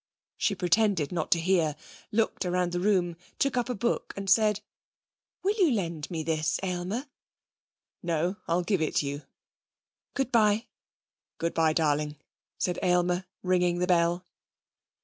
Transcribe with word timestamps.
She 0.35 0.55
pretended 0.55 1.11
not 1.11 1.29
to 1.29 1.39
hear, 1.39 1.75
looked 2.11 2.43
round 2.43 2.71
the 2.71 2.79
room, 2.79 3.17
took 3.37 3.55
up 3.55 3.69
a 3.69 3.75
book 3.75 4.15
and 4.17 4.31
said: 4.31 4.61
'Will 5.43 5.53
you 5.59 5.69
lend 5.69 6.09
me 6.09 6.23
this, 6.23 6.59
Aylmer?' 6.63 7.05
'No, 8.01 8.37
I'll 8.47 8.63
give 8.63 8.81
it 8.81 9.03
you.' 9.03 9.21
'Good 10.15 10.31
bye.' 10.31 10.65
'Good 11.37 11.53
bye, 11.53 11.73
darling,' 11.73 12.15
said 12.57 12.79
Aylmer, 12.81 13.27
ringing 13.43 13.77
the 13.77 13.85
bell. 13.85 14.25